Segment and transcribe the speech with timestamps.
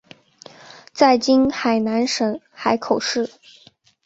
[0.93, 3.29] 在今海南省海口市。